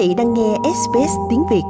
[0.00, 1.62] vị đang nghe SBS tiếng Việt.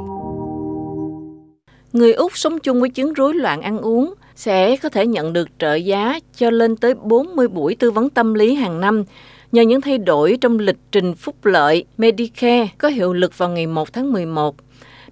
[1.93, 5.47] Người Úc sống chung với chứng rối loạn ăn uống sẽ có thể nhận được
[5.59, 9.03] trợ giá cho lên tới 40 buổi tư vấn tâm lý hàng năm
[9.51, 13.67] nhờ những thay đổi trong lịch trình phúc lợi Medicare có hiệu lực vào ngày
[13.67, 14.55] 1 tháng 11.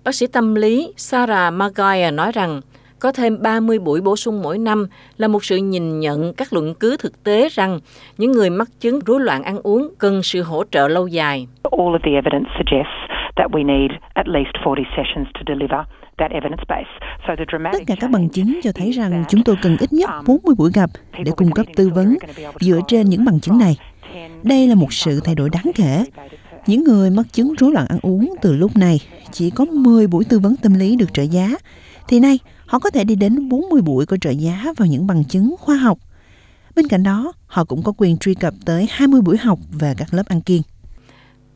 [0.03, 2.61] Bác sĩ tâm lý Sarah Maguire nói rằng
[2.99, 6.73] có thêm 30 buổi bổ sung mỗi năm là một sự nhìn nhận các luận
[6.79, 7.79] cứ thực tế rằng
[8.17, 11.47] những người mắc chứng rối loạn ăn uống cần sự hỗ trợ lâu dài.
[11.63, 13.08] All of the evidence suggests
[13.39, 15.81] that we need at least 40 sessions to deliver
[17.73, 20.71] Tất cả các bằng chứng cho thấy rằng chúng tôi cần ít nhất 40 buổi
[20.73, 20.89] gặp
[21.25, 22.17] để cung cấp tư vấn
[22.59, 23.77] dựa trên những bằng chứng này.
[24.43, 26.03] Đây là một sự thay đổi đáng kể.
[26.67, 28.99] Những người mắc chứng rối loạn ăn uống từ lúc này
[29.31, 31.49] chỉ có 10 buổi tư vấn tâm lý được trợ giá,
[32.07, 35.23] thì nay họ có thể đi đến 40 buổi có trợ giá vào những bằng
[35.23, 35.97] chứng khoa học.
[36.75, 40.13] Bên cạnh đó, họ cũng có quyền truy cập tới 20 buổi học về các
[40.13, 40.61] lớp ăn kiêng.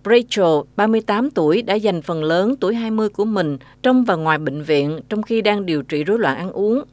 [0.06, 4.62] Rachel, 38 tuổi, đã dành phần lớn tuổi 20 của mình trong và ngoài bệnh
[4.64, 6.84] viện trong khi đang điều trị rối loạn ăn uống.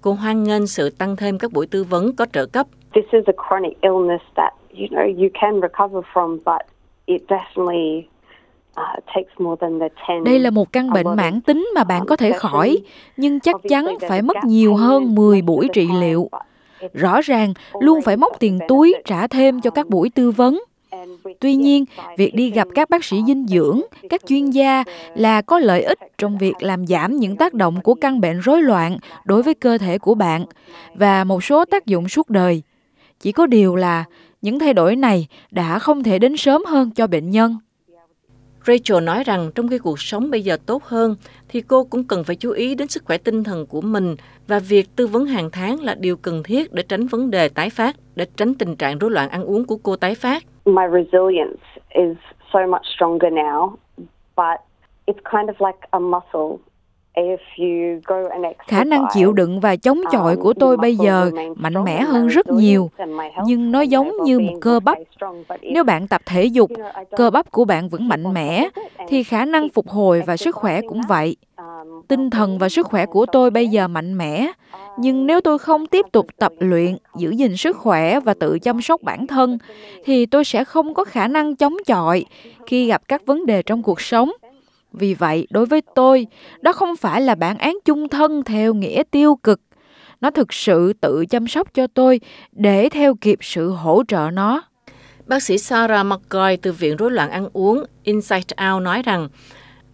[0.00, 2.66] Cô hoan nghênh sự tăng thêm các buổi tư vấn có trợ cấp.
[2.94, 6.66] This is a chronic illness that you know you can recover from, but
[7.06, 8.02] it definitely
[8.80, 12.78] uh, đây là một căn bệnh mãn tính mà bạn có thể khỏi,
[13.16, 16.28] nhưng chắc chắn phải mất nhiều hơn 10 buổi trị liệu.
[16.92, 20.60] Rõ ràng, luôn phải móc tiền túi trả thêm cho các buổi tư vấn.
[21.40, 21.84] Tuy nhiên,
[22.18, 23.80] việc đi gặp các bác sĩ dinh dưỡng,
[24.10, 27.94] các chuyên gia là có lợi ích trong việc làm giảm những tác động của
[27.94, 30.44] căn bệnh rối loạn đối với cơ thể của bạn
[30.94, 32.62] và một số tác dụng suốt đời.
[33.20, 34.04] Chỉ có điều là
[34.42, 37.56] những thay đổi này đã không thể đến sớm hơn cho bệnh nhân.
[38.66, 41.16] Rachel nói rằng trong khi cuộc sống bây giờ tốt hơn
[41.48, 44.58] thì cô cũng cần phải chú ý đến sức khỏe tinh thần của mình và
[44.58, 47.96] việc tư vấn hàng tháng là điều cần thiết để tránh vấn đề tái phát,
[48.14, 50.44] để tránh tình trạng rối loạn ăn uống của cô tái phát.
[50.64, 51.62] My resilience
[51.94, 52.16] is
[52.52, 53.76] so much stronger now,
[54.36, 54.60] but
[55.06, 56.58] it's kind of like a muscle.
[58.66, 62.46] Khả năng chịu đựng và chống chọi của tôi bây giờ mạnh mẽ hơn rất
[62.50, 62.90] nhiều.
[63.46, 64.98] nhưng nó giống như một cơ bắp.
[65.62, 66.70] nếu bạn tập thể dục
[67.16, 68.68] cơ bắp của bạn vẫn mạnh mẽ
[69.10, 71.36] thì khả năng phục hồi và sức khỏe cũng vậy
[72.08, 74.52] tinh thần và sức khỏe của tôi bây giờ mạnh mẽ
[74.98, 78.82] nhưng nếu tôi không tiếp tục tập luyện giữ gìn sức khỏe và tự chăm
[78.82, 79.58] sóc bản thân
[80.04, 82.24] thì tôi sẽ không có khả năng chống chọi
[82.66, 84.30] khi gặp các vấn đề trong cuộc sống
[84.92, 86.26] vì vậy, đối với tôi,
[86.60, 89.60] đó không phải là bản án chung thân theo nghĩa tiêu cực.
[90.20, 92.20] Nó thực sự tự chăm sóc cho tôi
[92.52, 94.62] để theo kịp sự hỗ trợ nó.
[95.30, 99.28] Bác sĩ Sarah McCoy từ Viện Rối loạn ăn uống Insight Out nói rằng,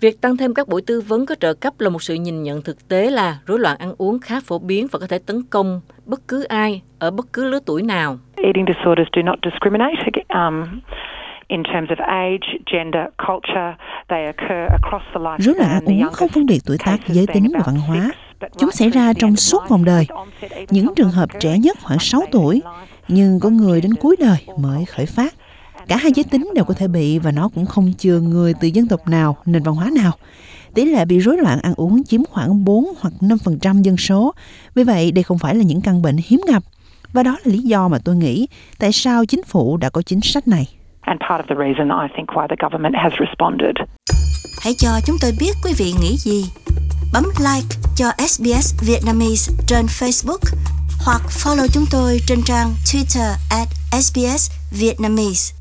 [0.01, 2.63] Việc tăng thêm các buổi tư vấn có trợ cấp là một sự nhìn nhận
[2.63, 5.81] thực tế là rối loạn ăn uống khá phổ biến và có thể tấn công
[6.07, 8.17] bất cứ ai ở bất cứ lứa tuổi nào.
[8.37, 9.97] Eating disorders do not discriminate.
[10.29, 10.81] Um,
[11.49, 13.77] in terms of age, gender, culture.
[14.09, 15.39] They occur across the lifespan.
[15.39, 18.11] Rối loạn ăn uống không phân biệt tuổi tác, giới tính và văn hóa.
[18.59, 20.07] Chúng xảy ra trong suốt vòng đời.
[20.71, 22.63] Những trường hợp trẻ nhất khoảng 6 tuổi,
[23.09, 25.34] nhưng có người đến cuối đời mới khởi phát.
[25.89, 28.69] Cả hai giới tính đều có thể bị và nó cũng không chừa người từ
[28.69, 30.12] dân tộc nào, nền văn hóa nào.
[30.75, 34.34] Tỷ lệ bị rối loạn ăn uống chiếm khoảng 4 hoặc 5% dân số.
[34.75, 36.62] Vì vậy, đây không phải là những căn bệnh hiếm gặp.
[37.12, 38.47] Và đó là lý do mà tôi nghĩ
[38.78, 40.66] tại sao chính phủ đã có chính sách này
[41.06, 43.77] and part of the reason I think why the government has responded.
[44.62, 46.45] Hãy cho chúng tôi biết quý vị nghĩ gì.
[47.12, 50.43] Bấm like cho SBS Vietnamese trên Facebook
[51.06, 53.69] hoặc follow chúng tôi trên trang Twitter at
[54.03, 55.56] SBS Vietnamese.